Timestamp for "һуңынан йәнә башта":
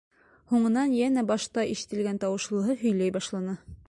0.53-1.67